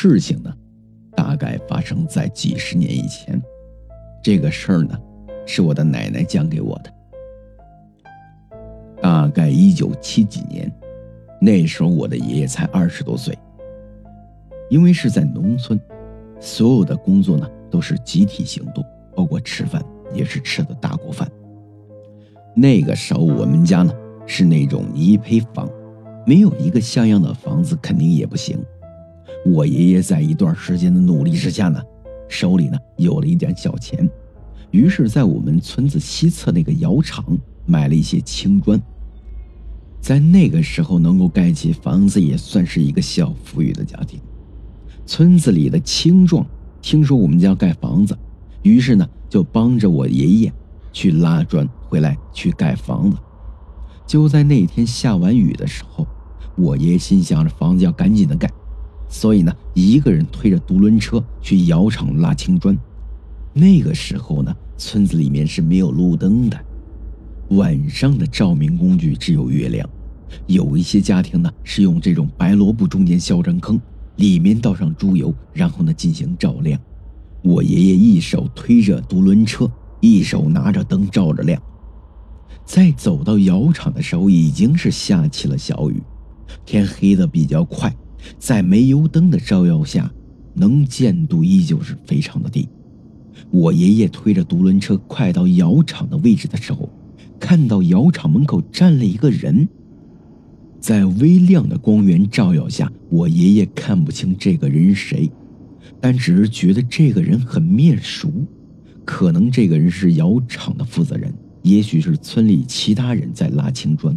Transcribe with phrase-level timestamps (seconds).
[0.00, 0.54] 事情呢，
[1.16, 3.42] 大概发生在几十年以前。
[4.22, 4.96] 这个事儿呢，
[5.44, 6.94] 是我的奶奶讲给我的。
[9.02, 10.72] 大概一九七几年，
[11.40, 13.36] 那时候我的爷爷才二十多岁。
[14.70, 15.80] 因为是在农村，
[16.38, 18.84] 所有的工作呢都是集体行动，
[19.16, 19.84] 包括吃饭
[20.14, 21.28] 也是吃的大锅饭。
[22.54, 23.92] 那个时候我们家呢
[24.26, 25.68] 是那种泥坯房，
[26.24, 28.56] 没有一个像样的房子肯定也不行。
[29.46, 31.80] 我爷爷在一段时间的努力之下呢，
[32.28, 34.08] 手里呢有了一点小钱，
[34.70, 37.24] 于是，在我们村子西侧那个窑厂
[37.66, 38.80] 买了一些青砖。
[40.00, 44.20] 在那个时候能够盖起房子，也算是一个小富裕的家庭。
[45.06, 46.46] 村子里的青壮
[46.80, 48.16] 听说我们家盖房子，
[48.62, 50.52] 于是呢就帮着我爷爷
[50.92, 53.16] 去拉砖回来去盖房子。
[54.06, 56.06] 就在那天下完雨的时候，
[56.56, 58.50] 我爷爷心想着房子要赶紧的盖，
[59.08, 62.76] 所以呢一个人推着独轮车去窑厂拉青砖。
[63.52, 66.58] 那个时候呢村子里面是没有路灯的，
[67.50, 69.88] 晚上的照明工具只有月亮，
[70.46, 73.80] 有一些家庭呢是用这种白萝卜中间削成坑。
[74.16, 76.80] 里面倒上猪油，然后呢进行照亮。
[77.40, 81.62] 我爷爷一手推着独轮车，一手拿着灯照着亮。
[82.64, 86.02] 在走到窑厂的时候，已经是下起了小雨，
[86.66, 87.94] 天黑的比较快，
[88.38, 90.12] 在煤油灯的照耀下，
[90.54, 92.68] 能见度依旧是非常的低。
[93.50, 96.90] 我爷爷推着独轮车快到窑厂的位置的时候，
[97.38, 99.68] 看到窑厂门口站了一个人。
[100.80, 105.30] 在微亮的光源照耀下，我爷爷看不清这个人是谁，
[106.00, 108.30] 但只是觉得这个人很面熟，
[109.04, 114.16] 可能这个人是窑厂的负责人，也许是村里其他人在拉青砖，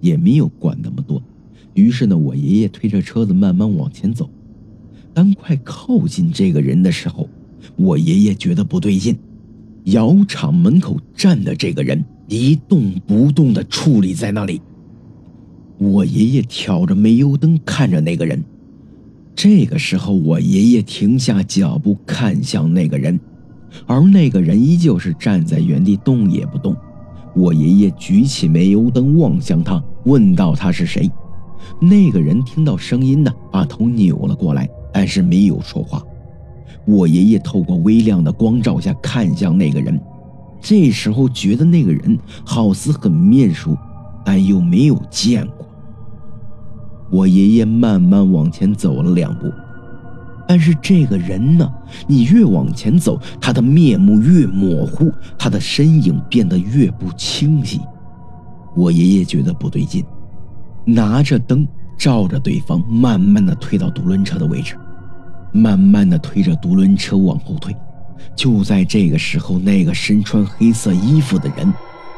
[0.00, 1.22] 也没有管那么多。
[1.78, 4.28] 于是呢，我爷爷推着车子慢慢往前走。
[5.14, 7.28] 当快靠近这个人的时候，
[7.76, 9.16] 我爷爷觉得不对劲，
[9.84, 14.60] 窑厂门口站的这个人一动不动地矗立在那里。
[15.78, 18.42] 我爷爷挑着煤油灯看着那个人，
[19.36, 23.18] 这个时候，我爷爷停下脚步看向那个人，
[23.86, 26.76] 而那个人依旧是站在原地动也不动。
[27.36, 31.08] 我爷爷举起煤油灯望向他，问道：“他是谁？”
[31.80, 36.02] 那个人听到声音呢，把头扭了过来，但是没有说话。
[36.86, 40.00] 我爷爷透过微亮的光照下看向那个人，
[40.60, 43.76] 这时候觉得那个人好似很面熟，
[44.24, 45.66] 但又没有见过。
[47.10, 49.50] 我爷爷慢慢往前走了两步，
[50.46, 51.70] 但是这个人呢？
[52.06, 57.80] 你越往前走，他的面目越模糊，他的身影变得越不清晰。
[58.76, 60.04] 我爷爷觉得不对劲，
[60.88, 61.68] 拿着灯
[61.98, 64.74] 照着对方，慢慢的推到独轮车的位置，
[65.52, 67.76] 慢慢的推着独轮车往后退。
[68.34, 71.70] 就在这个时候，那个身穿黑色衣服的人，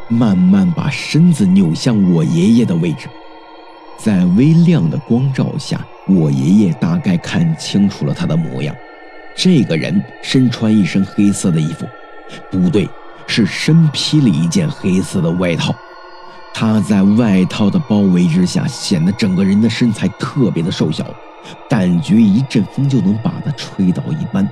[0.09, 3.09] 慢慢把身子扭向我爷爷的位置。
[3.99, 8.73] 在微亮的光照下，我爷爷大概看清楚了他的模样。
[9.35, 11.85] 这个人身穿一身黑色的衣服，
[12.53, 12.89] 不对，
[13.27, 15.75] 是身披了一件黑色的外套。
[16.53, 21.07] 他在外套的包围之下，显得整个人的身材特别的瘦小，
[21.69, 24.49] 感觉一阵风就能把他吹倒一般。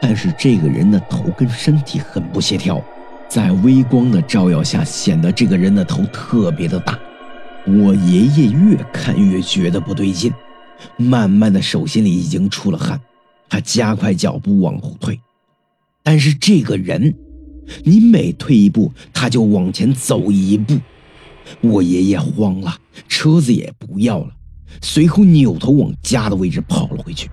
[0.00, 2.82] 但是这个人的头跟身体很不协调，
[3.28, 6.98] 在微光的照耀下，显得这个人的头特别的大。
[7.66, 10.32] 我爷爷越看越觉得不对劲，
[10.96, 13.00] 慢慢的手心里已经出了汗，
[13.48, 15.20] 他加快脚步往后退。
[16.02, 17.14] 但是这个人，
[17.84, 20.76] 你每退一步，他就往前走一步。
[21.60, 22.76] 我爷爷慌了，
[23.08, 24.30] 车子也不要了，
[24.82, 27.30] 随后扭头往家的位置跑了回去。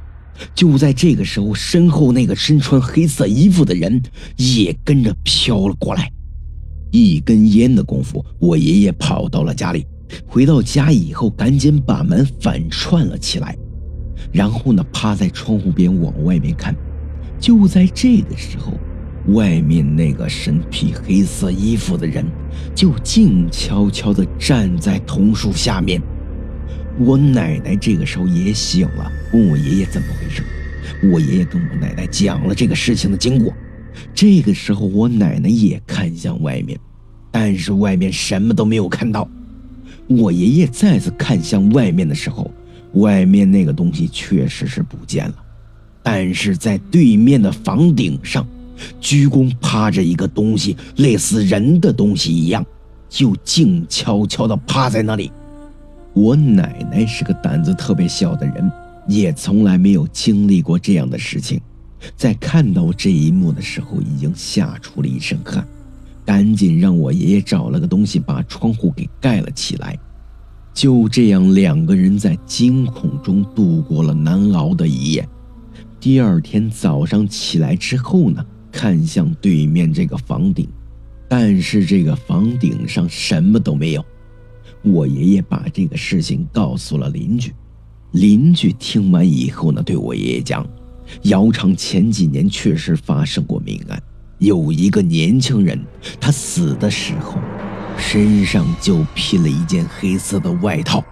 [0.55, 4.01] 就在这个时候，身后那个身穿黑色衣服的人
[4.37, 6.11] 也跟着飘了过来。
[6.91, 9.85] 一根烟的功夫，我爷爷跑到了家里。
[10.27, 13.57] 回到家以后，赶紧把门反串了起来，
[14.31, 16.75] 然后呢，趴在窗户边往外面看。
[17.39, 18.73] 就在这个时候，
[19.29, 22.25] 外面那个身披黑色衣服的人
[22.75, 26.01] 就静悄悄地站在桐树下面。
[26.99, 30.43] 我奶奶这个时候也醒了，问我爷爷怎么回事。
[31.11, 33.53] 我爷爷跟我奶奶讲了这个事情的经过。
[34.13, 36.77] 这个时候，我奶奶也看向外面，
[37.31, 39.27] 但是外面什么都没有看到。
[40.07, 42.51] 我爷爷再次看向外面的时候，
[42.93, 45.35] 外面那个东西确实是不见了，
[46.03, 48.45] 但是在对面的房顶上，
[48.99, 52.65] 鞠躬趴着一个东西，类似人的东西一样，
[53.09, 55.31] 就静悄悄地趴在那里。
[56.13, 58.71] 我奶奶是个胆子特别小的人，
[59.07, 61.59] 也从来没有经历过这样的事情。
[62.15, 65.65] 在看到这一幕的时候，已经吓出了一身汗，
[66.25, 69.97] 赶紧让我爷爷找了个东西把窗户给盖了起来。
[70.73, 75.27] 就这样，两个人在惊恐中度过了难熬的一夜。
[75.99, 80.67] 第二天早上起来之后呢，看向对面这个房顶，
[81.29, 84.03] 但是这个房顶上什么都没有。
[84.81, 87.53] 我爷爷把这个事情告诉了邻居，
[88.11, 90.67] 邻居听完以后呢，对我爷爷讲。
[91.23, 94.01] 窑厂前几年确实发生过命案，
[94.39, 95.79] 有一个年轻人，
[96.19, 97.37] 他死的时候，
[97.97, 101.03] 身上就披了一件黑色的外套。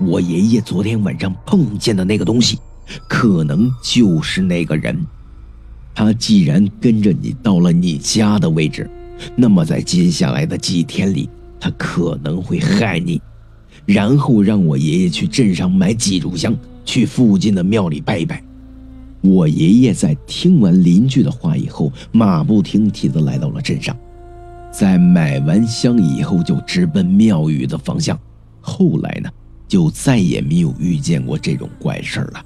[0.00, 2.58] 我爷爷昨天晚上碰见的那个东西，
[3.08, 5.06] 可能就是那个人。
[5.94, 8.88] 他既然跟着你到了你家的位置，
[9.36, 11.28] 那么在接下来的几天里，
[11.58, 13.20] 他可能会害你，
[13.84, 18.42] 然后让我爷爷去镇上买几炷香，去附近的庙里拜一拜。
[19.20, 23.94] 我爷爷在听完邻居的话以后，马不停蹄地来到了镇上，
[24.72, 28.18] 在买完香以后，就直奔庙宇的方向。
[28.62, 29.28] 后来呢，
[29.68, 32.42] 就再也没有遇见过这种怪事了。